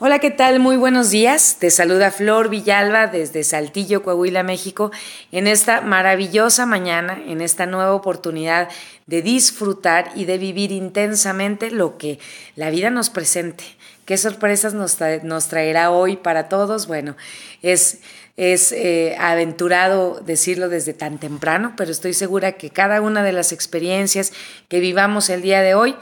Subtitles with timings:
[0.00, 0.60] Hola, ¿qué tal?
[0.60, 1.56] Muy buenos días.
[1.58, 4.92] Te saluda Flor Villalba desde Saltillo, Coahuila, México,
[5.32, 8.68] en esta maravillosa mañana, en esta nueva oportunidad
[9.06, 12.20] de disfrutar y de vivir intensamente lo que
[12.54, 13.64] la vida nos presente.
[14.04, 16.86] ¿Qué sorpresas nos, traerá hoy para todos?
[16.86, 17.16] Bueno,
[17.62, 17.98] es,
[18.36, 23.50] es eh, aventurado decirlo desde tan temprano, pero estoy segura que cada una de las
[23.50, 24.32] experiencias
[24.68, 25.96] que vivamos el día de hoy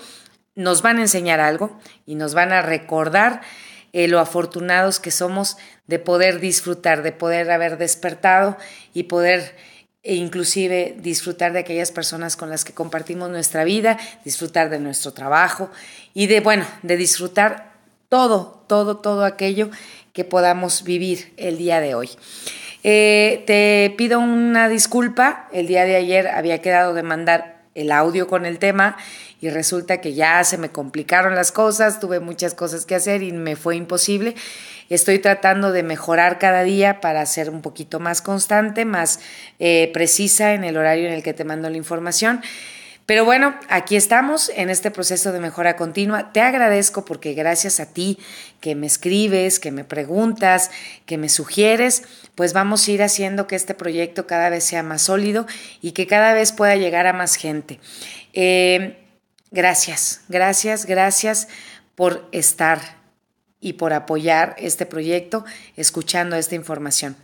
[0.54, 3.40] nos van a enseñar algo y nos van a recordar
[3.96, 8.58] eh, lo afortunados que somos de poder disfrutar, de poder haber despertado
[8.92, 9.56] y poder
[10.02, 15.14] e inclusive disfrutar de aquellas personas con las que compartimos nuestra vida, disfrutar de nuestro
[15.14, 15.70] trabajo
[16.12, 17.72] y de, bueno, de disfrutar
[18.10, 19.70] todo, todo, todo aquello
[20.12, 22.10] que podamos vivir el día de hoy.
[22.82, 28.26] Eh, te pido una disculpa, el día de ayer había quedado de mandar el audio
[28.26, 28.96] con el tema
[29.40, 33.32] y resulta que ya se me complicaron las cosas, tuve muchas cosas que hacer y
[33.32, 34.34] me fue imposible.
[34.88, 39.20] Estoy tratando de mejorar cada día para ser un poquito más constante, más
[39.58, 42.40] eh, precisa en el horario en el que te mando la información.
[43.06, 46.32] Pero bueno, aquí estamos en este proceso de mejora continua.
[46.32, 48.18] Te agradezco porque gracias a ti
[48.60, 50.70] que me escribes, que me preguntas,
[51.06, 52.02] que me sugieres,
[52.34, 55.46] pues vamos a ir haciendo que este proyecto cada vez sea más sólido
[55.80, 57.78] y que cada vez pueda llegar a más gente.
[58.32, 59.02] Eh,
[59.50, 61.48] Gracias, gracias, gracias
[61.94, 62.80] por estar
[63.60, 65.44] y por apoyar este proyecto,
[65.76, 67.16] escuchando esta información.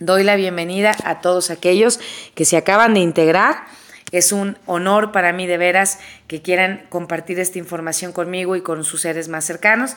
[0.00, 2.00] Doy la bienvenida a todos aquellos
[2.34, 3.64] que se acaban de integrar.
[4.12, 8.84] Es un honor para mí de veras que quieran compartir esta información conmigo y con
[8.84, 9.96] sus seres más cercanos.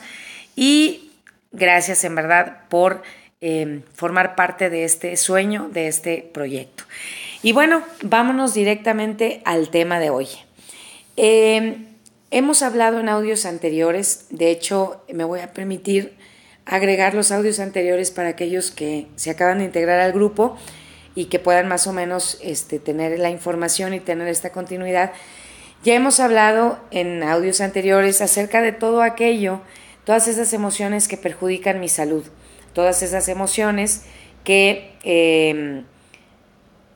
[0.56, 1.12] Y
[1.52, 3.02] gracias en verdad por
[3.40, 6.84] eh, formar parte de este sueño, de este proyecto.
[7.42, 10.28] Y bueno, vámonos directamente al tema de hoy.
[11.16, 11.86] Em,
[12.30, 16.14] hemos hablado en audios anteriores, de hecho me voy a permitir
[16.64, 20.56] agregar los audios anteriores para aquellos que se acaban de integrar al grupo
[21.16, 25.12] y que puedan más o menos este, tener la información y tener esta continuidad.
[25.82, 29.62] Ya hemos hablado en audios anteriores acerca de todo aquello,
[30.04, 32.24] todas esas emociones que perjudican mi salud,
[32.74, 34.04] todas esas emociones
[34.44, 35.84] que, em,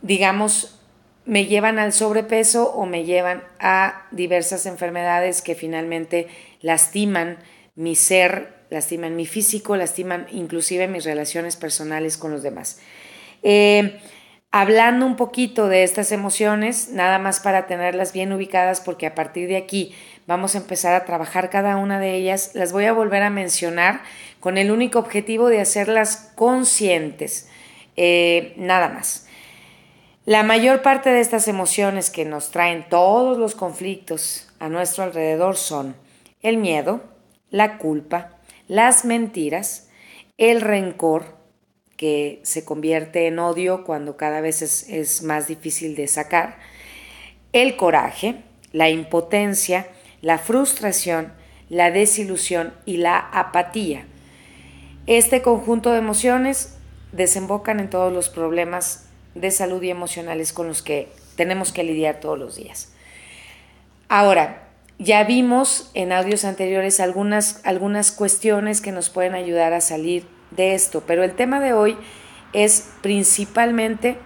[0.02, 0.78] digamos,
[1.24, 6.28] me llevan al sobrepeso o me llevan a diversas enfermedades que finalmente
[6.60, 7.38] lastiman
[7.74, 12.80] mi ser, lastiman mi físico, lastiman inclusive mis relaciones personales con los demás.
[13.42, 14.00] Eh,
[14.50, 19.48] hablando un poquito de estas emociones, nada más para tenerlas bien ubicadas, porque a partir
[19.48, 19.94] de aquí
[20.26, 24.02] vamos a empezar a trabajar cada una de ellas, las voy a volver a mencionar
[24.40, 27.48] con el único objetivo de hacerlas conscientes,
[27.96, 29.26] eh, nada más.
[30.26, 35.56] La mayor parte de estas emociones que nos traen todos los conflictos a nuestro alrededor
[35.56, 35.96] son
[36.42, 37.02] el miedo,
[37.50, 39.88] la culpa, las mentiras,
[40.38, 41.39] el rencor,
[42.00, 46.56] que se convierte en odio cuando cada vez es, más difícil de sacar,
[47.52, 48.36] el coraje,
[48.72, 49.86] la impotencia,
[50.22, 51.30] la frustración,
[51.68, 54.06] la desilusión y la apatía.
[55.06, 56.78] Este conjunto de emociones
[57.12, 62.18] desembocan en todos los problemas de salud y emocionales con los que tenemos que lidiar
[62.18, 62.94] todos los días.
[64.08, 70.39] Ahora, ya vimos en audios anteriores algunas, algunas cuestiones que nos pueden ayudar a salir
[70.50, 71.96] de esto, pero el tema de hoy
[72.52, 74.16] es principalmente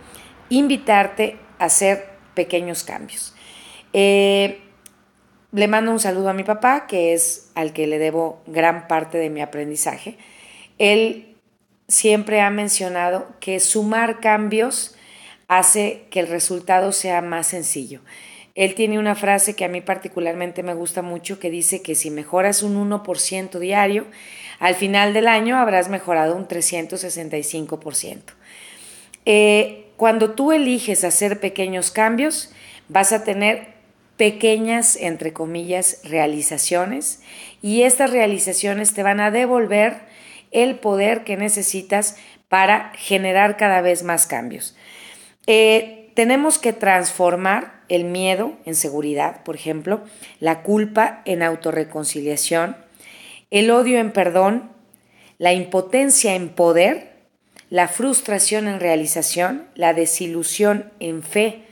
[0.49, 3.35] invitarte a hacer pequeños cambios.
[3.93, 4.61] Eh,
[5.53, 9.19] le mando un saludo a mi papá, que es al que le debo gran parte
[9.19, 10.19] de mi aprendizaje.
[10.79, 11.37] Él
[11.87, 14.97] siempre ha mencionado que sumar cambios
[15.47, 18.01] hace que el resultado sea más sencillo.
[18.55, 22.11] Él tiene una frase que a mí particularmente me gusta mucho que dice que si
[22.11, 24.07] mejoras un 1% diario,
[24.61, 28.23] al final del año habrás mejorado un 365%.
[29.27, 32.53] Eh, cuando tú eliges hacer pequeños cambios,
[32.89, 33.75] vas a tener
[34.17, 37.23] pequeñas, entre comillas, realizaciones
[37.61, 40.03] y estas realizaciones te van a devolver
[40.53, 42.17] el poder que necesitas
[42.49, 44.77] para generar cada vez más cambios.
[45.49, 50.05] Eh, tenemos que transformar el miedo en seguridad, por ejemplo,
[50.41, 52.77] la culpa en autorreconciliación,
[53.51, 54.71] el odio en perdón,
[55.39, 57.13] la impotencia en poder,
[57.71, 61.63] la frustración en realización, la desilusión en fe,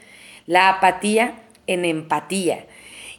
[0.47, 2.67] la apatía en empatía.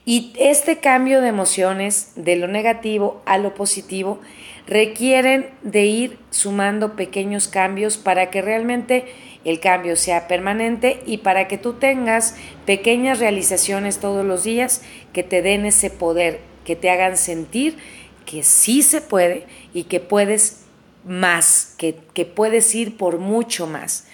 [0.06, 4.20] Y este cambio de emociones de lo negativo a lo positivo
[4.68, 9.06] requieren de ir sumando pequeños cambios para que realmente
[9.46, 12.36] el cambio sea permanente y para que tú tengas
[12.66, 17.78] pequeñas realizaciones todos los días que te den ese poder, que te hagan sentir
[18.26, 20.62] que sí se puede y que puedes
[21.06, 24.08] más, que, que puedes ir por mucho más.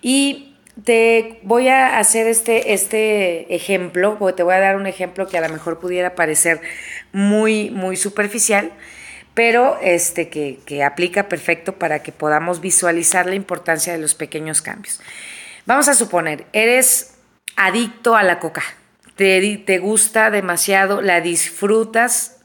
[0.00, 0.47] Y
[0.84, 5.38] te voy a hacer este, este ejemplo, o te voy a dar un ejemplo que
[5.38, 6.60] a lo mejor pudiera parecer
[7.12, 8.72] muy, muy superficial,
[9.34, 14.62] pero este, que, que aplica perfecto para que podamos visualizar la importancia de los pequeños
[14.62, 15.00] cambios.
[15.66, 17.14] Vamos a suponer, eres
[17.56, 18.62] adicto a la coca,
[19.16, 22.37] te, te gusta demasiado, la disfrutas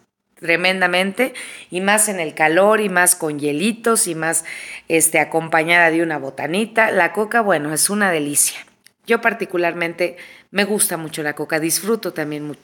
[0.43, 1.33] tremendamente
[1.71, 4.43] y más en el calor y más con hielitos y más
[4.89, 6.91] este acompañada de una botanita.
[6.91, 8.59] La coca, bueno, es una delicia.
[9.07, 10.17] Yo particularmente
[10.51, 12.57] me gusta mucho la coca, disfruto también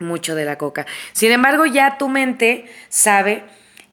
[0.00, 0.86] mucho de la coca.
[1.12, 3.44] Sin embargo, ya tu mente sabe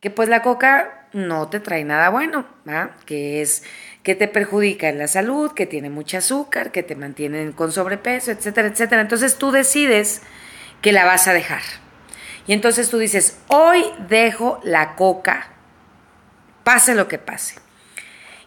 [0.01, 2.45] que pues la coca no te trae nada bueno,
[3.05, 3.63] que es
[4.01, 8.31] que te perjudica en la salud, que tiene mucho azúcar, que te mantienen con sobrepeso,
[8.31, 9.01] etcétera, etcétera.
[9.01, 10.23] Entonces tú decides
[10.81, 11.61] que la vas a dejar.
[12.47, 15.49] Y entonces tú dices, hoy dejo la coca,
[16.63, 17.55] pase lo que pase.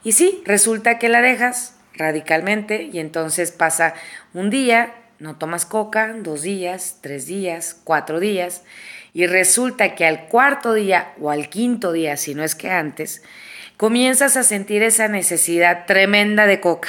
[0.03, 3.95] Y sí, resulta que la dejas radicalmente y entonces pasa
[4.33, 8.63] un día, no tomas coca, dos días, tres días, cuatro días,
[9.13, 13.23] y resulta que al cuarto día o al quinto día, si no es que antes,
[13.77, 16.89] comienzas a sentir esa necesidad tremenda de coca.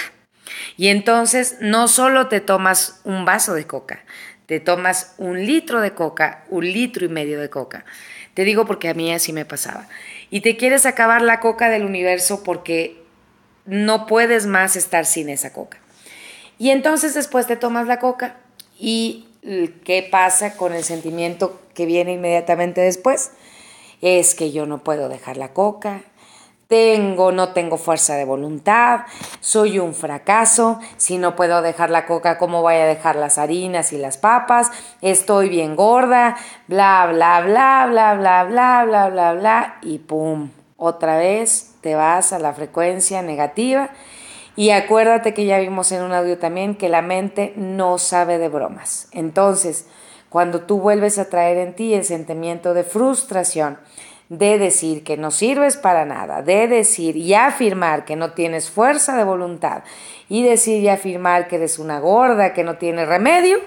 [0.77, 4.03] Y entonces no solo te tomas un vaso de coca,
[4.51, 7.86] te tomas un litro de coca, un litro y medio de coca.
[8.33, 9.88] Te digo porque a mí así me pasaba.
[10.30, 13.01] Y te quieres acabar la coca del universo porque
[13.65, 15.77] no puedes más estar sin esa coca.
[16.59, 18.36] Y entonces después te tomas la coca
[18.77, 19.25] y
[19.86, 23.31] ¿qué pasa con el sentimiento que viene inmediatamente después?
[24.01, 26.01] Es que yo no puedo dejar la coca,
[26.71, 29.01] tengo, no tengo fuerza de voluntad,
[29.41, 33.91] soy un fracaso, si no puedo dejar la coca, ¿cómo voy a dejar las harinas
[33.91, 34.71] y las papas?
[35.01, 36.38] Estoy bien gorda,
[36.69, 42.31] bla, bla, bla, bla, bla, bla, bla, bla, bla, y pum, otra vez te vas
[42.31, 43.89] a la frecuencia negativa.
[44.56, 48.47] Y acuérdate que ya vimos en un audio también que la mente no sabe de
[48.47, 49.09] bromas.
[49.12, 49.88] Entonces,
[50.29, 53.77] cuando tú vuelves a traer en ti el sentimiento de frustración,
[54.31, 59.17] de decir que no sirves para nada, de decir y afirmar que no tienes fuerza
[59.17, 59.83] de voluntad
[60.29, 63.59] y decir y afirmar que eres una gorda, que no tiene remedio,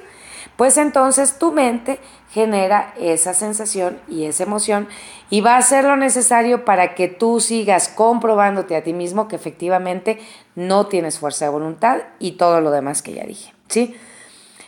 [0.56, 1.98] pues entonces tu mente
[2.30, 4.88] genera esa sensación y esa emoción
[5.28, 9.36] y va a hacer lo necesario para que tú sigas comprobándote a ti mismo que
[9.36, 10.18] efectivamente
[10.54, 13.96] no tienes fuerza de voluntad y todo lo demás que ya dije, ¿sí?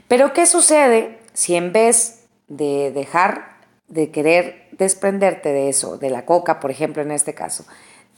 [0.09, 3.57] Pero ¿qué sucede si en vez de dejar
[3.89, 7.65] de querer desprenderte de eso, de la coca, por ejemplo, en este caso,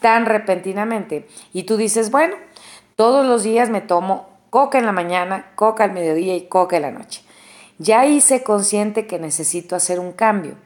[0.01, 1.29] tan repentinamente.
[1.53, 2.37] Y tú dices, bueno,
[2.97, 6.83] todos los días me tomo coca en la mañana, coca al mediodía y coca en
[6.83, 7.23] la noche.
[7.79, 10.57] Ya hice consciente que necesito hacer un cambio.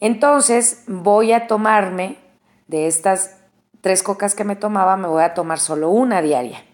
[0.00, 2.18] Entonces voy a tomarme
[2.66, 3.36] de estas
[3.80, 6.64] tres cocas que me tomaba, me voy a tomar solo una diaria.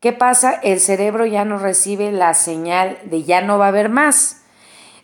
[0.00, 0.52] ¿Qué pasa?
[0.52, 4.42] El cerebro ya no recibe la señal de ya no va a haber más.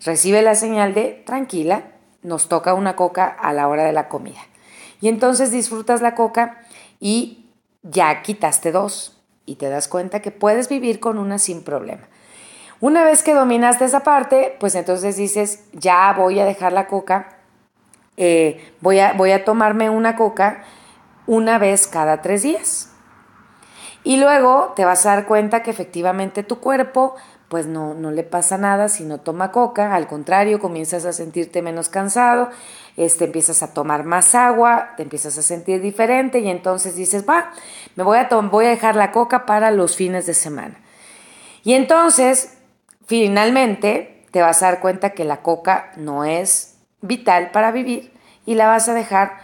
[0.04, 1.84] Recibe la señal de tranquila,
[2.22, 4.40] nos toca una coca a la hora de la comida.
[5.00, 6.60] Y entonces disfrutas la coca
[6.98, 7.46] y
[7.82, 12.08] ya quitaste dos y te das cuenta que puedes vivir con una sin problema.
[12.80, 17.36] Una vez que dominaste esa parte, pues entonces dices, ya voy a dejar la coca,
[18.16, 20.64] eh, voy, a, voy a tomarme una coca
[21.26, 22.90] una vez cada tres días.
[24.02, 27.16] Y luego te vas a dar cuenta que efectivamente tu cuerpo
[27.50, 31.62] pues no, no le pasa nada si no toma coca, al contrario, comienzas a sentirte
[31.62, 32.48] menos cansado,
[32.96, 37.50] este, empiezas a tomar más agua, te empiezas a sentir diferente y entonces dices, va,
[37.96, 40.78] me voy a, voy a dejar la coca para los fines de semana.
[41.64, 42.56] Y entonces,
[43.06, 48.12] finalmente, te vas a dar cuenta que la coca no es vital para vivir
[48.46, 49.38] y la vas a dejar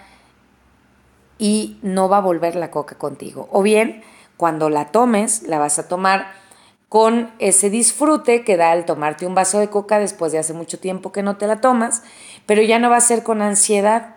[1.38, 3.48] y no va a volver la coca contigo.
[3.50, 4.04] O bien,
[4.36, 6.45] cuando la tomes, la vas a tomar
[6.88, 10.78] con ese disfrute que da al tomarte un vaso de coca después de hace mucho
[10.78, 12.02] tiempo que no te la tomas,
[12.46, 14.16] pero ya no va a ser con ansiedad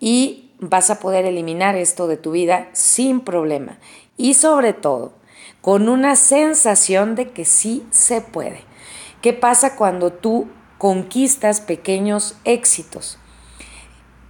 [0.00, 3.78] y vas a poder eliminar esto de tu vida sin problema
[4.16, 5.12] y sobre todo
[5.60, 8.60] con una sensación de que sí se puede.
[9.20, 13.18] ¿Qué pasa cuando tú conquistas pequeños éxitos?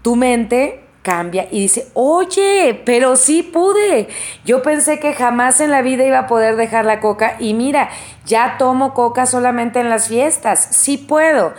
[0.03, 4.09] Tu mente cambia y dice, oye, pero sí pude.
[4.45, 7.91] Yo pensé que jamás en la vida iba a poder dejar la coca y mira,
[8.25, 11.55] ya tomo coca solamente en las fiestas, sí puedo.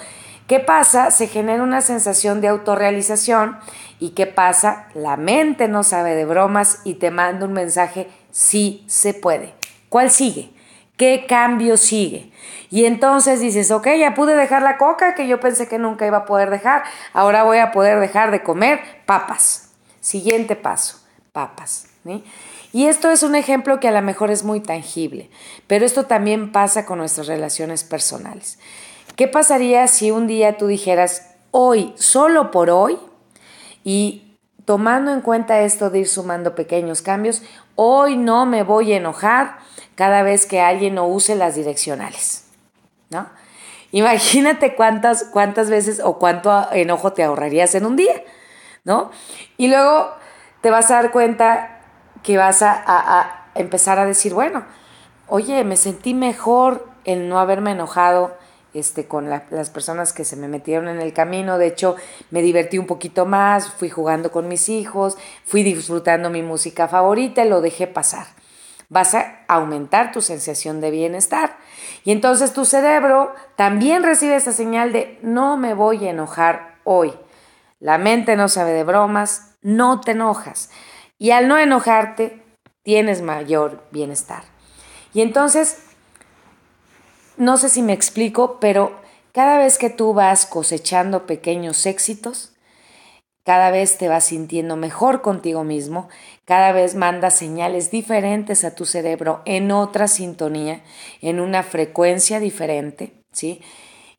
[0.48, 1.12] ¿Qué pasa?
[1.12, 3.58] Se genera una sensación de autorrealización
[4.02, 4.90] y ¿qué pasa?
[4.94, 9.54] La mente no sabe de bromas y te manda un mensaje, sí se puede.
[9.88, 10.50] ¿Cuál sigue?
[10.98, 12.32] ¿Qué cambio sigue?
[12.70, 16.18] Y entonces dices, ok, ya pude dejar la coca que yo pensé que nunca iba
[16.18, 16.84] a poder dejar.
[17.14, 19.70] Ahora voy a poder dejar de comer papas.
[20.02, 21.00] Siguiente paso,
[21.32, 21.88] papas.
[22.74, 25.30] Y esto es un ejemplo que a lo mejor es muy tangible,
[25.68, 28.60] pero esto también pasa con nuestras relaciones personales.
[29.16, 32.98] ¿Qué pasaría si un día tú dijeras, hoy, solo por hoy,
[33.84, 34.27] y
[34.68, 37.42] tomando en cuenta esto de ir sumando pequeños cambios,
[37.76, 39.60] hoy no me voy a enojar
[39.96, 42.44] cada vez que alguien no use las direccionales?
[43.10, 43.30] ¿no?
[43.94, 48.22] Imagínate cuántas, cuántas veces o cuánto enojo te ahorrarías en un día,
[48.84, 49.10] ¿no?
[49.56, 50.12] Y luego
[50.60, 51.80] te vas a dar cuenta
[52.22, 54.66] que vas a, empezar a decir, bueno,
[55.28, 58.36] oye, me sentí mejor en no haberme enojado
[58.78, 61.58] este, con las personas que se me metieron en el camino.
[61.58, 61.96] De hecho,
[62.32, 67.46] me divertí un poquito más, fui jugando con mis hijos, fui disfrutando mi música favorita
[67.46, 68.28] y lo dejé pasar
[68.90, 71.58] vas a aumentar tu sensación de bienestar.
[72.04, 77.14] Y entonces tu cerebro también recibe esa señal de no me voy a enojar hoy.
[77.80, 80.72] La mente no sabe de bromas, no te enojas.
[81.18, 82.44] Y al no enojarte,
[82.84, 84.44] tienes mayor bienestar.
[85.14, 85.84] Y entonces,
[87.38, 89.00] no sé si me explico, pero
[89.32, 92.54] cada vez que tú vas cosechando pequeños éxitos,
[93.44, 96.10] cada vez te vas sintiendo mejor contigo mismo,
[96.44, 100.82] cada vez mandas señales diferentes a tu cerebro en otra sintonía,
[101.22, 103.62] en una frecuencia diferente, ¿sí?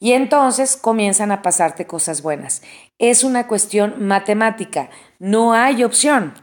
[0.01, 2.63] Y entonces comienzan a pasarte cosas buenas.
[2.99, 6.35] Es una cuestión matemática, no hay opción.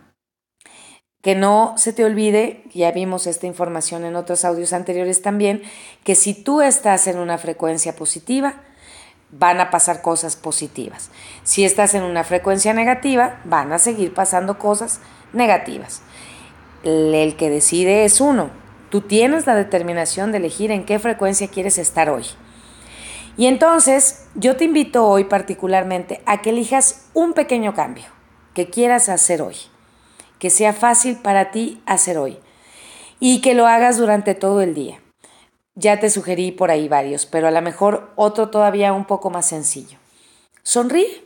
[1.25, 5.63] Que no se te olvide, ya vimos esta información en otros audios anteriores también,
[6.03, 8.61] que si tú estás en una frecuencia positiva,
[9.31, 11.09] van a pasar cosas positivas.
[11.41, 14.99] Si estás en una frecuencia negativa, van a seguir pasando cosas
[15.33, 16.03] negativas.
[16.83, 18.51] El que decide es uno.
[18.91, 22.25] Tú tienes la determinación de elegir en qué frecuencia quieres estar hoy.
[23.35, 28.05] Y entonces yo te invito hoy particularmente a que elijas un pequeño cambio
[28.53, 29.55] que quieras hacer hoy,
[30.45, 32.37] que sea fácil para ti hacer hoy
[33.19, 35.01] y que lo hagas durante todo el día.
[35.73, 39.47] Ya te sugerí por ahí varios, pero a lo mejor otro todavía un poco más
[39.47, 39.97] sencillo.
[40.61, 41.23] Sonríe.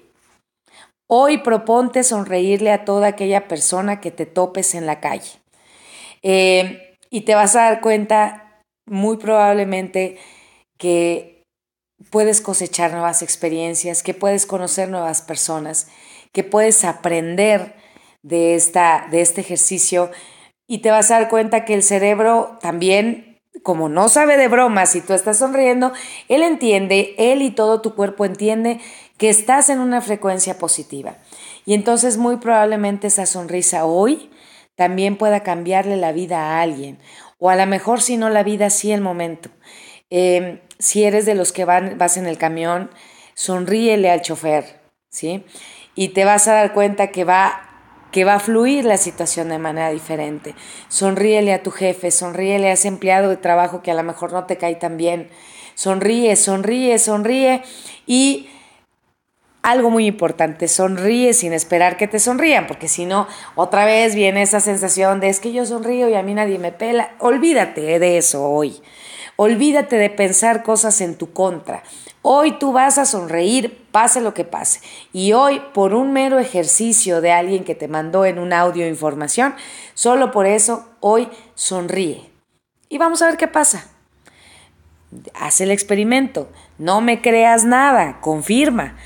[1.05, 5.41] Hoy proponte sonreírle a toda aquella persona que te topes en la calle.
[6.23, 10.17] Eh, y te vas a dar cuenta muy probablemente
[10.77, 11.43] que
[12.09, 15.89] puedes cosechar nuevas experiencias, que puedes conocer nuevas personas,
[16.31, 17.75] que puedes aprender
[18.21, 20.11] de, esta, de este ejercicio
[20.67, 23.29] y te vas a dar cuenta que el cerebro también
[23.63, 25.91] como no sabe de bromas y tú estás sonriendo,
[26.27, 28.79] él entiende, él y todo tu cuerpo entiende
[29.17, 31.17] que estás en una frecuencia positiva.
[31.65, 34.29] Y entonces muy probablemente esa sonrisa hoy
[34.75, 36.99] también pueda cambiarle la vida a alguien.
[37.37, 39.49] O a lo mejor si no la vida, sí el momento.
[40.09, 42.89] Em, si eres de los que van, vas en el camión,
[43.33, 45.43] sonríele al chofer, ¿sí?
[45.95, 47.68] Y te vas a dar cuenta que va
[48.11, 50.55] que va a fluir la situación de manera diferente.
[50.87, 54.45] Sonríele a tu jefe, sonríele a ese empleado de trabajo que a lo mejor no
[54.45, 55.29] te cae tan bien.
[55.75, 57.63] Sonríe, sonríe, sonríe
[58.05, 58.49] y
[59.61, 64.41] algo muy importante, sonríe sin esperar que te sonrían, porque si no, otra vez viene
[64.41, 67.15] esa sensación de es que yo sonrío y a mí nadie me pela.
[67.19, 68.81] Olvídate de eso hoy.
[69.41, 71.81] Olvídate de pensar cosas en tu contra.
[72.21, 74.81] Hoy tú vas a sonreír, pase lo que pase.
[75.13, 79.55] Y hoy, por un mero ejercicio de alguien que te mandó en un audio información,
[79.93, 82.29] solo por eso, hoy sonríe.
[82.89, 83.87] Y vamos a ver qué pasa.
[85.33, 86.49] Haz el experimento.
[86.77, 88.97] No me creas nada, confirma.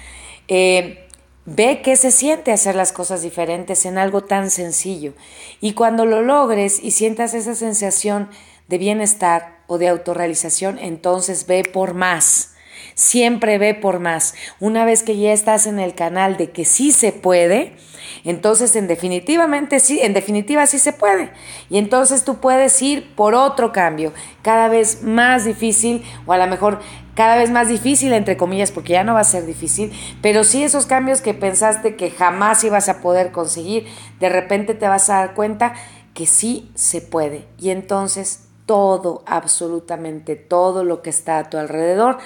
[0.48, 1.08] Eh,
[1.46, 5.14] ve qué se siente hacer las cosas diferentes en algo tan sencillo.
[5.62, 8.30] Y cuando lo logres y sientas esa sensación
[8.68, 12.52] de bienestar o de autorrealización, entonces ve por más.
[12.96, 14.36] Siempre ve por más.
[14.60, 17.76] Una vez que ya estás en el canal de que sí se puede,
[18.24, 21.32] entonces en definitivamente sí, en definitiva sí se puede.
[21.70, 24.14] Y entonces tú puedes ir por otro cambio,
[24.44, 26.80] cada vez más difícil o a lo mejor
[27.16, 30.64] cada vez más difícil entre comillas porque ya no va a ser difícil, pero sí
[30.64, 33.88] esos cambios que pensaste que jamás ibas a poder conseguir,
[34.20, 35.74] de repente te vas a dar cuenta
[36.14, 37.46] que sí se puede.
[37.58, 42.18] Y entonces todo, absolutamente todo lo que está a tu alrededor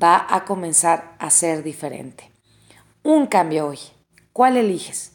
[0.00, 2.30] va a comenzar a ser diferente.
[3.02, 3.78] Un cambio hoy.
[4.32, 5.12] ¿Cuál eliges?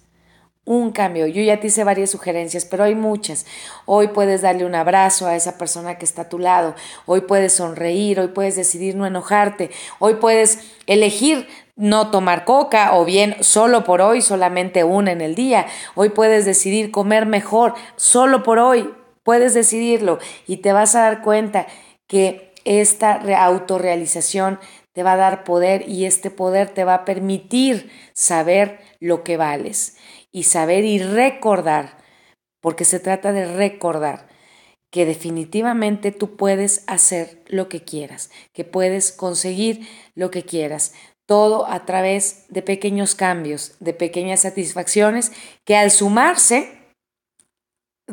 [0.64, 1.28] Un cambio.
[1.28, 3.46] Yo ya te hice varias sugerencias, pero hay muchas.
[3.86, 6.76] Hoy puedes darle un abrazo a esa persona que está a tu lado.
[7.06, 8.20] Hoy puedes sonreír.
[8.20, 9.72] Hoy puedes decidir no enojarte.
[10.00, 15.36] Hoy puedes elegir no tomar coca o bien solo por hoy, solamente una en el
[15.36, 15.66] día.
[15.96, 18.94] Hoy puedes decidir comer mejor, solo por hoy.
[19.24, 21.68] Puedes decidirlo y te vas a dar cuenta
[22.08, 24.60] que esta autorrealización
[24.94, 29.38] te va a dar poder y este poder te va a permitir saber lo que
[29.38, 29.98] vales
[30.32, 31.98] y saber y recordar,
[32.62, 34.28] porque se trata de recordar
[34.92, 40.94] que definitivamente tú puedes hacer lo que quieras, que puedes conseguir lo que quieras,
[41.26, 45.32] todo a través de pequeños cambios, de pequeñas satisfacciones
[45.64, 46.81] que al sumarse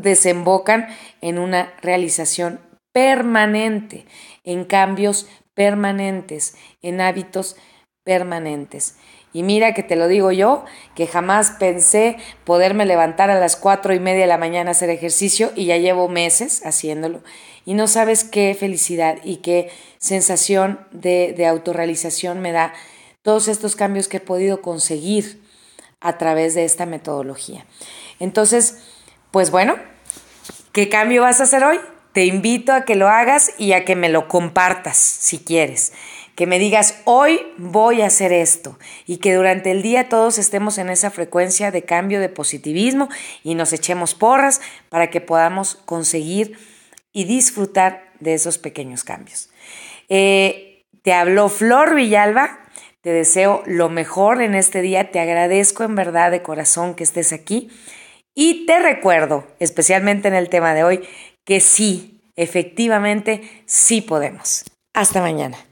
[0.00, 0.88] desembocan
[1.20, 2.60] en una realización
[2.92, 4.06] permanente,
[4.44, 7.56] en cambios permanentes, en hábitos
[8.04, 8.96] permanentes.
[9.32, 10.64] Y mira que te lo digo yo,
[10.94, 14.88] que jamás pensé poderme levantar a las cuatro y media de la mañana a hacer
[14.88, 17.22] ejercicio y ya llevo meses haciéndolo.
[17.64, 22.72] Y no sabes qué felicidad y qué sensación de, de autorrealización me da
[23.22, 25.42] todos estos cambios que he podido conseguir
[26.00, 27.66] a través de esta metodología.
[28.20, 28.78] Entonces,
[29.30, 29.76] pues bueno,
[30.72, 31.78] ¿qué cambio vas a hacer hoy?
[32.12, 35.92] Te invito a que lo hagas y a que me lo compartas si quieres.
[36.34, 40.78] Que me digas, hoy voy a hacer esto y que durante el día todos estemos
[40.78, 43.08] en esa frecuencia de cambio, de positivismo
[43.42, 46.56] y nos echemos porras para que podamos conseguir
[47.12, 49.50] y disfrutar de esos pequeños cambios.
[50.08, 52.60] Eh, te habló Flor Villalba,
[53.00, 57.32] te deseo lo mejor en este día, te agradezco en verdad de corazón que estés
[57.32, 57.70] aquí
[58.40, 61.00] y te recuerdo, especialmente en el tema de hoy,
[61.44, 64.64] que sí, efectivamente, sí podemos.
[64.94, 65.67] Hasta mañana.